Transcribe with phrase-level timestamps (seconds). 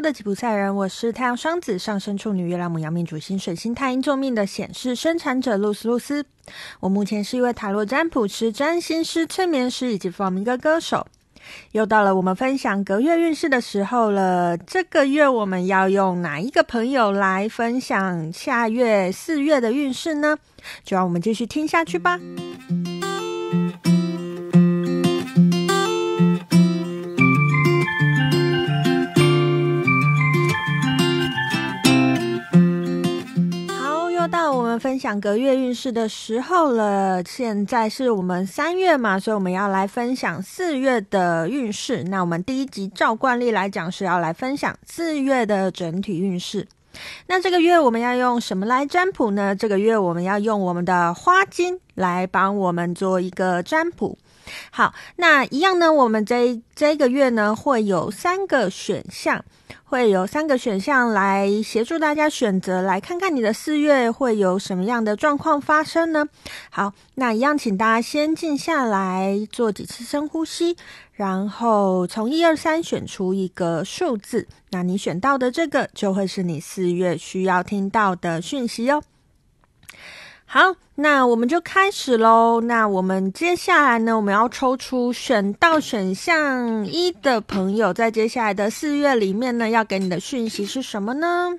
[0.00, 6.24] 的吉普赛人，我是太阳双子上升处女月亮母羊命主星水星太阴坐命的显示生产者露丝露丝。
[6.80, 11.06] 我目前是一位塔罗占卜师、占星师、催眠师以及弗洛明哥歌手。
[11.72, 14.56] 又到了我们分享隔月运势的时候了。
[14.56, 20.36] 这个月我们要用哪一个朋友来分享下月四月的运势呢？
[20.84, 22.20] 就让我们继续听下去吧。
[34.98, 42.02] 分享隔月运势的时候了，现在是我们三月嘛，所以我们要来分享四月的运势。
[42.02, 46.66] 那我们第一集照惯例来讲是要来分享四月的整体运势。
[47.28, 49.54] 那这个月我们要用什么来占卜呢？
[49.54, 54.18] 这个月我们要用我们的花金来帮我们做一个占卜。
[54.70, 59.44] 好，那一样呢，我们这这个月呢会有三个选项。
[59.84, 66.26] 会有三个选项来协助大家选择，来看看你的四月会有什么样的状况发生呢？
[66.68, 70.76] 好，那一样，请大家先静下来，做几次深呼吸，
[71.12, 79.02] 然后从一二三选出一个数字，那你选到的这个就会是你四月需要听到的讯息哦。
[80.50, 82.62] 好，那我们就开始喽。
[82.62, 91.50] 那我们接下来呢，我们要抽出选到选项一的朋友，在接下来的四月里面呢，要给你的讯息是什么呢？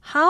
[0.00, 0.22] 好。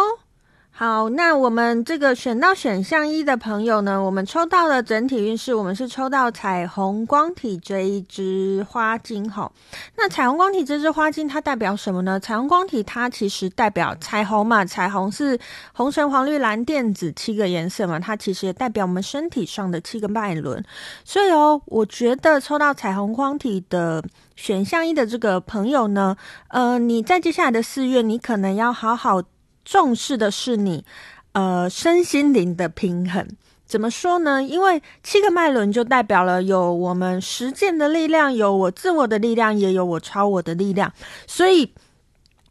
[0.75, 9.53] 好，那我们这个选到选项一的朋友呢，我们抽到的整体运势，我们是抽到彩虹光体这一支花精哈。
[9.97, 12.19] 那彩虹光体这支花精它代表什么呢？
[12.19, 15.39] 彩虹光体它其实代表彩虹嘛，彩虹是
[15.75, 20.65] 红橙黄绿蓝靛紫七个颜色嘛，它其实也代表我们身体上的七个脉轮。
[21.05, 24.03] 所以哦，我觉得抽到彩虹光体的
[24.37, 26.17] 选项一的这个朋友呢，
[26.49, 29.23] 呃，你在接下来的四月，你可能要好好。
[29.65, 30.85] 重视的是你，
[31.33, 33.27] 呃，身心灵的平衡。
[33.65, 34.43] 怎么说呢？
[34.43, 40.93] 因为七个脉轮就代表了有我们实践的力量，有我自我的力量，也有我超我的力量。
[41.27, 41.73] 所以，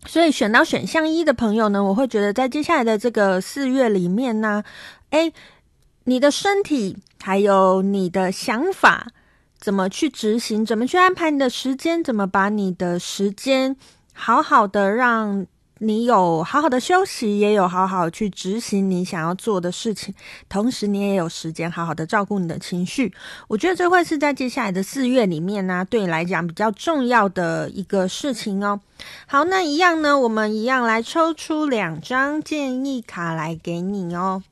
[0.08, 4.64] 所以选到选项一的朋友呢，我会觉得在接下来的这个四月里面呢，
[5.12, 5.32] 诶，
[6.06, 9.10] 你的身体还有你的想法，
[9.60, 13.76] 怎么去执行，怎么去安排你的时间，怎么把你的时间
[14.12, 15.46] 好好的让。
[15.84, 20.14] 你有好好的休息，也有好好去执行你想要做的事情，
[20.48, 23.12] 同时你也有时间好好的照顾你的情绪。
[23.48, 28.80] 我觉得这会是在接下来的四月里面呢、对你来讲比较重要的一个事情哦。
[29.26, 34.44] 好，那一样呢，我们一样来抽出两张建议卡来给你哦。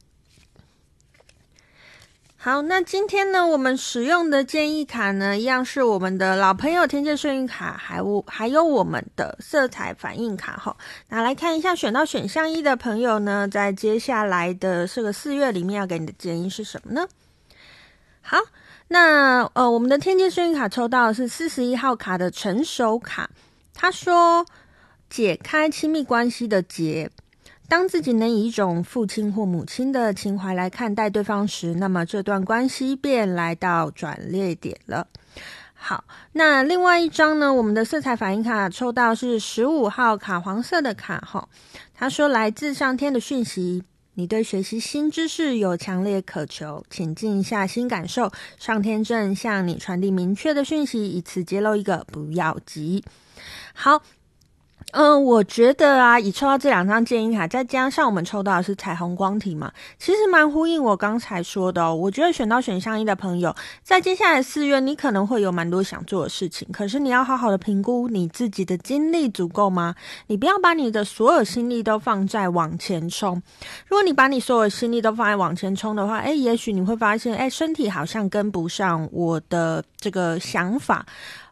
[2.41, 10.77] 好，那今天呢，我们使用的建议卡呢，一样是我们的老朋友天界幸运卡，还有还有我们的色彩反应卡哈。
[11.09, 17.05] 那来看一下选到选项一的朋友呢，在接下来的这个四月里面要给你的建议是什么呢？
[18.21, 18.37] 好，
[18.87, 23.29] 那呃，我们的天界幸运卡抽到的是四十一号卡的成熟卡，
[23.73, 24.45] 他说
[25.09, 27.11] 解开亲密关系的结。
[27.69, 35.05] 当自己能以一种父亲或母亲的情怀来看待对方时，那么这段关系便来到转捩点了。
[35.75, 36.03] 好，
[36.33, 37.53] 那另外一张呢？
[37.53, 41.47] 我们的色彩反应卡抽到是十五号卡，黄色的卡哈。
[41.93, 43.83] 他说：“来自上天的讯息，
[44.15, 53.03] 你对学习新知识有强烈渴求，请静下心感受，上天正向你传递明确的讯息，以此揭露一个不要急。”
[53.73, 54.01] 好。
[54.91, 61.93] 嗯，我觉得啊，以抽到这两张建议卡，再加上我们抽到的是彩虹光体嘛，其实蛮呼应我刚才说的哦。
[61.93, 69.93] 我觉得选到选项一的朋友，在接下来四月，你可能会有蛮多想做的事情，可是你要好好的评估你自己的精力足够吗？
[70.25, 73.41] 你不要把你的所有心力都放在往前冲。
[73.87, 81.05] 如果你把你所有心力都放在往前冲的话，诶，也许你会发现，诶，身体好像跟不上我的这个想法。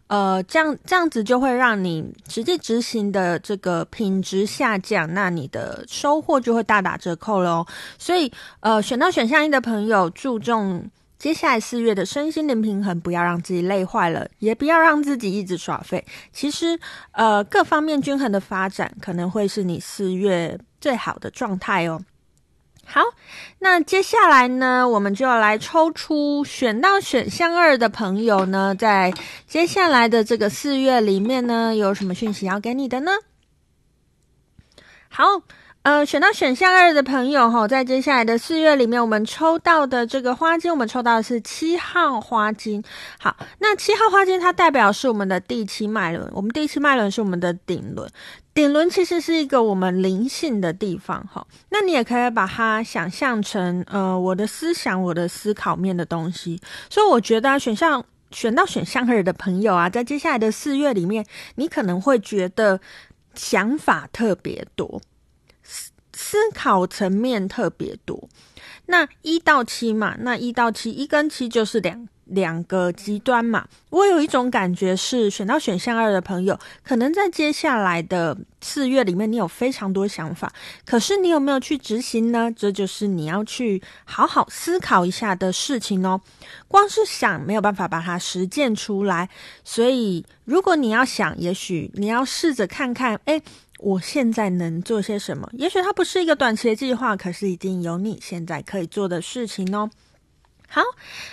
[0.07, 7.65] 呃，这样这样子就会让你实际执行的这个品质下降，那你的收获就会大打折扣喽。
[7.97, 8.31] 所以，
[8.61, 10.89] 呃，选到选项一的朋友，注重
[11.19, 16.05] 接下来四月的身心灵平衡，不要让自己累坏了，也不要让自己一直耍废。
[16.31, 16.79] 其实，
[17.11, 21.99] 呃，各方面均衡的发展，可能会是你四月最好的状态哦。
[22.89, 23.01] 好，
[23.59, 29.13] 那接下来呢，我们就要来抽出选到选项二的朋友呢，在
[29.45, 33.11] 接下来的这个四月里面呢，有什么讯息要给你的呢？
[35.09, 35.25] 好，
[35.81, 42.81] 呃，选到选项二的朋友哈，在接下来的四月里面，我们抽到的这个花精，我们抽到的是七号花精。
[43.19, 48.09] 好，那七号花精它代表是我们的第七脉轮，我们第七脉轮是我们的顶轮，
[48.57, 51.45] 顶轮其实是一个我们灵性的地方哈。
[51.69, 56.59] 那你也可以把它想象成呃，我的思想，我的思考面的东西。
[56.89, 61.23] 所以我觉得啊，选项选到选项二的朋友啊，在接下来的四月里面，
[61.53, 62.81] 你可能会觉得
[63.35, 64.99] 想法特别多。
[66.13, 68.27] 思考层面特别多，
[68.87, 73.67] 那一到七嘛，那一到七，一跟七就是两两个极端嘛。
[73.89, 80.51] 我有一种感觉是，选到选项二的朋友，可能在接下来的四月里面，你有非常多想法，
[80.85, 82.51] 可是你有没有去执行呢？
[82.55, 86.19] 这就是你要去好好思考一下的事情哦。
[86.67, 89.29] 光是想没有办法把它实践出来，
[89.63, 93.41] 所以如果你要想，也许你要试着看看，诶。
[93.79, 95.47] 我现在能做些什么？
[95.53, 99.87] 也许它不是一个短期的计划，可是已经有你现在可以做的事情哦。
[100.69, 100.83] 好，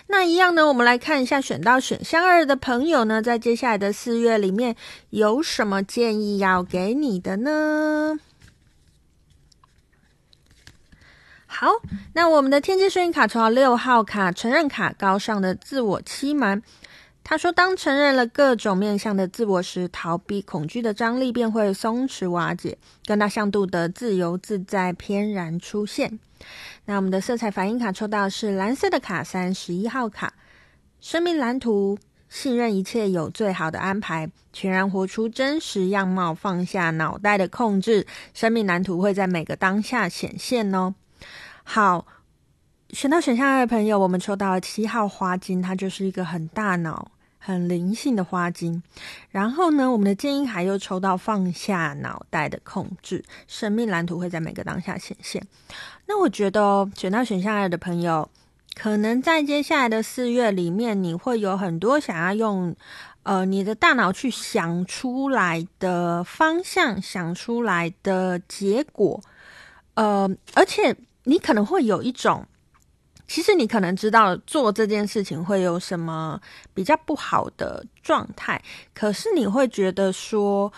[0.06, 4.76] 那一样呢，我们来看一下选到选项二的朋友呢，在接下来的四月里面
[5.10, 8.19] 有什么建议要给你的呢？
[11.46, 11.69] 好，
[12.14, 16.62] 那我们的天机声音卡抽到六号卡，承认卡高尚的自我欺瞒。
[17.22, 22.76] 他说：“当承认了各种面向的自我时，逃避恐惧的张力便会松弛瓦解，
[23.06, 26.19] 更大向度的自由自在翩然出现。”
[26.87, 30.35] 那我们的色彩反应卡抽到是蓝色的卡，三十一号卡，
[31.00, 31.99] 生命蓝图，
[32.29, 40.94] 信任一切有最好的安排，全然活出真实样貌，放下脑袋的控制，生命蓝图会在每个当下显现哦。
[41.62, 42.06] 好，
[42.90, 47.11] 选到选项二的朋友，我们抽到了七号花金，它就是一个很大脑。
[47.46, 48.82] 很灵性的花精，
[49.31, 55.46] 然后呢，我们的建议还又抽到放下脑袋的控制，生命蓝图会在每个当下显现。
[56.06, 58.26] 那我觉得哦，选到选项二的朋友，
[58.75, 62.75] 可能在接下来的四月里面，你会有很多想要用
[63.25, 69.20] 呃你的大脑去想出来的方向，想出来的结果，
[69.93, 72.47] 呃，而且你可能会有一种。
[73.26, 76.41] 其实你可能知道做这件事情会有什么
[76.73, 78.62] 比较不好的状态，
[78.93, 80.73] 可是你会觉得说，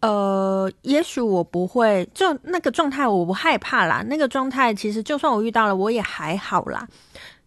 [0.00, 6.88] 呃，也许我不会，就那个状态我不害怕啦，那个状态其实就算我遇到了，我也还好啦。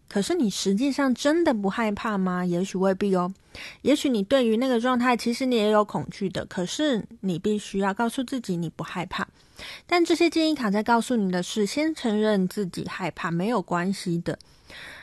[0.09, 2.45] 可是你实际上真的不害怕吗？
[2.45, 3.33] 也许未必哦。
[3.81, 9.25] 也许你对于那个状态，其实你也有恐惧的，可是你必须要告诉自己你不害怕。
[9.85, 14.37] 但这些建议卡在告诉你的是，先承认自己害怕没有关系的，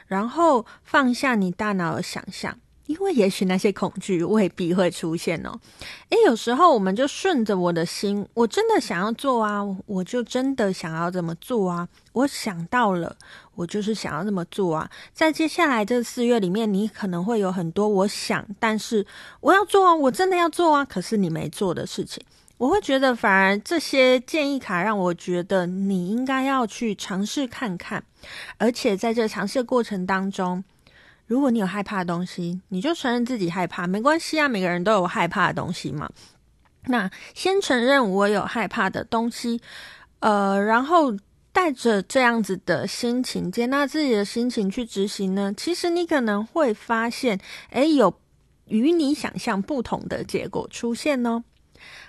[0.06, 2.58] 然后放下你大脑的想象。
[2.86, 5.60] 因为也许那些恐惧未必会出现哦。
[6.08, 11.86] 诶，有时候我们就顺着我的心，我真的想要做啊，我就真的想要这么做啊。
[12.14, 13.14] 我想到了，
[13.54, 14.90] 我就是想要这么做啊。
[15.12, 19.06] 在接下来这四月里面，你可能会有很多我想，但是
[19.40, 22.24] 我要做啊，我真的要做啊，可是你没做的事情。
[22.58, 28.02] 我会觉得，反而这些建议卡让我觉得你应该要去尝试看看，
[28.58, 30.62] 而且在这尝试的过程当中。
[31.26, 34.48] 如果你有害怕的东西，你就承认自己害怕，没关系啊。
[34.48, 36.10] 每个人都有害怕的东西嘛。
[36.86, 39.60] 那先承认我有害怕的东西，
[40.20, 41.14] 呃，然后
[41.52, 45.52] 带着这样子的心情，接纳自己的心情去执行呢。
[45.54, 47.38] 其实你可能会发现，
[47.70, 48.18] 诶，有
[48.66, 51.44] 与你想象不同的结果出现哦。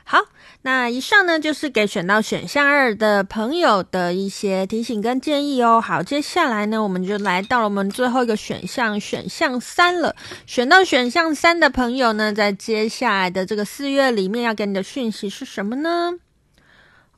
[0.04, 0.20] 好，
[0.64, 5.80] 那以上呢就是给选到选项二的朋友的一些提醒跟建议哦。
[5.80, 10.16] 好，接下来呢，我们就来到了我们最后一个选项，选项三了。
[10.48, 16.14] 选到选项三的朋友呢，在接下来的这个四月里面要给你的讯息是什么呢？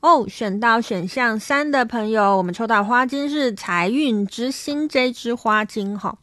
[0.02, 6.18] 哦，选到选项三的朋友，我们抽到花金是财运之星这支花金哈。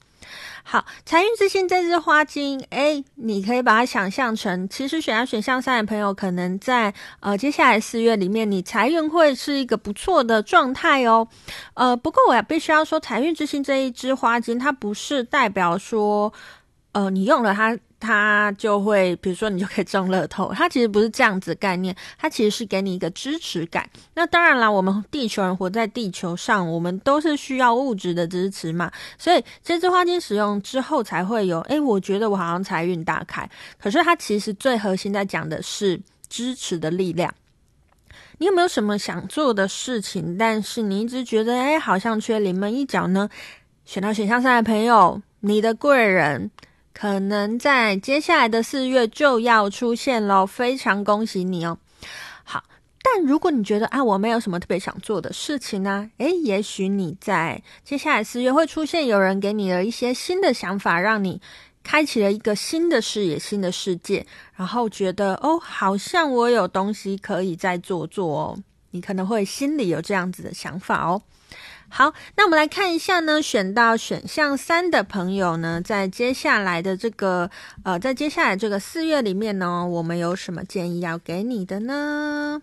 [0.71, 11.27] 好，财运之星这支花精，诶，你可以把它想象成，其实选到选项三的朋友，可能在呃接下来四月里面，你财运会是一个不错的状态哦。
[11.73, 16.31] 呃，不过我也必须要说，财运之星这一支花精，它不是代表说，
[16.93, 17.79] 呃，你用了它。
[18.01, 23.89] 它就会，比如说你就可以中乐透， 它其实不是这样子概念，它其实是给你一个支持感。
[24.15, 33.49] 那当然啦，我们地球人活在地球上，我们都是需要物质的支持嘛，所以这支花精使用之后才会有，诶，我觉得我好像财运大开。
[33.81, 37.35] 可是它其实最核心在讲的是支持的力量。
[38.39, 43.29] 你有没有什么想做的事情，但是你一直觉得，诶，好像缺临门一脚呢？
[43.85, 46.51] 选到选项三的朋友，你的贵人。
[46.99, 51.79] 可能在接下来的四月就要出现喽，非常恭喜你哦！
[52.43, 52.65] 好，
[53.05, 61.41] 但如果你觉得啊，我没有什么特别想做的事情呢，诶，也许你在接下来四月会出现有人给你了一些新的想法，让你
[61.85, 64.27] 开启了一个新的视野、新的世界，
[64.57, 68.59] 然后觉得哦，好像我有东西可以再做做哦。
[68.91, 71.23] 你可能会心里有这样子的想法哦。
[71.91, 77.51] 好，那我们来看一下呢，选到选项三的朋友呢，在接下来的这个
[77.83, 82.63] 呃，在接下来这个四月里面呢，我们有什么建议要给你的呢？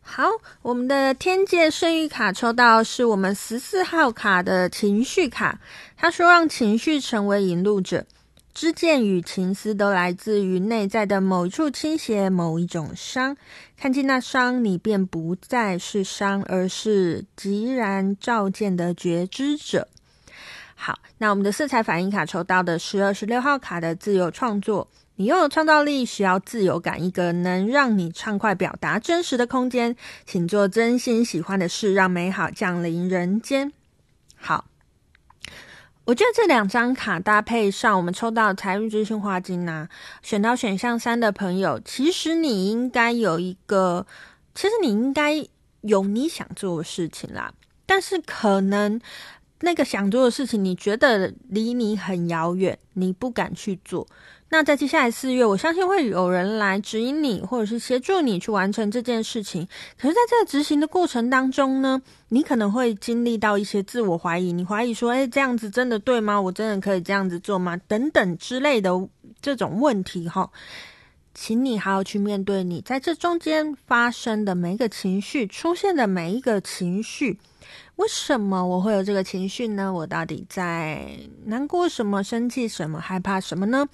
[0.00, 0.24] 好，
[0.62, 5.58] 我们的天界圣域卡抽到是我们十四号卡的情绪卡。
[5.96, 8.06] 他说：“让情绪成为引路者，
[8.54, 13.36] 知见与情思都来自于内在的某一处倾斜，某一种伤。
[13.76, 19.88] 看见那伤，你便不再是伤，而是寂然照见的觉知者。”
[20.76, 24.88] 好，那我们的色彩反应卡抽到的是二十六号卡的自由创作。
[25.16, 29.96] 你拥有创造力，需要自由感，一个能让你畅快表达真实的空间。
[30.26, 33.72] 请做真心喜欢的事，让美好降临人间。
[34.36, 34.64] 好，
[36.04, 39.88] 我觉得这两张卡搭配上，我们抽到财运之星花金呐，
[40.22, 44.06] 选到选项三的朋友，其实你应该有一个，
[44.54, 45.46] 其实你应该
[45.80, 47.52] 有你想做的事情啦，
[47.86, 49.00] 但是可能。
[49.60, 54.06] 那个想做的事情，你觉得离你很遥远，你不敢去做。
[54.54, 59.66] 那在接下来四月，我相信会有人来指引你，或者是协助你去完成这件事情。
[59.98, 66.40] 可是，在这个执行的过程当中呢，你可能会经历到一些自我怀疑，你怀疑说：“诶，这样子真的对吗？
[66.40, 68.92] 我真的可以这样子做吗？”等等之类的
[69.42, 70.48] 这种问题，哈，
[71.34, 77.40] 请你还要去面对你在这中间发生的每一个情绪，出现的每一个情绪。
[77.96, 79.92] 为什么我会有这个情绪呢？
[79.92, 81.08] 我到底在
[81.44, 83.86] 难过什么、生气什么、害怕什么呢？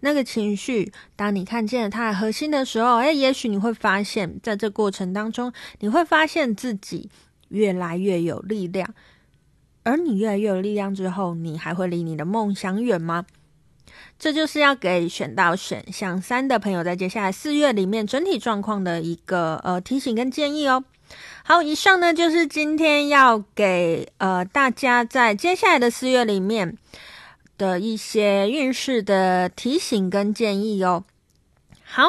[0.00, 7.10] 那个情绪，当你看见它的核心的时候，诶，也许你会发现，在这过程当中，你会发现自己
[7.48, 8.94] 越来越有力量。
[9.82, 13.26] 而你越来越有力量之后，你还会离你的梦想远吗？
[14.18, 20.84] 这就是要给选到选项三的朋友，在接下来四月里面整体状况的一个呃提醒跟建议哦。
[21.52, 26.78] 好，以上呢就是今天要给呃大家在接下来的四月里面
[27.58, 31.04] 的一些运势的提醒跟建议哦。
[31.84, 32.04] 好，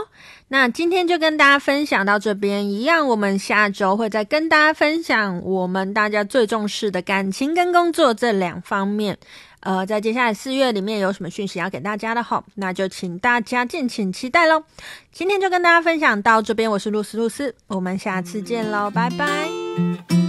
[0.48, 9.18] 那今天就跟大家分享到这边，一样我们下周会再跟大家分享我们大家最重视的感情跟工作这两方面。
[9.64, 14.64] 呃，在接下来四月里面有什么讯息要给大家的哈，那就请大家敬请期待喽。
[15.12, 20.23] 今天就跟大家分享到这边，我是露丝露丝，我们下次见喽，拜拜。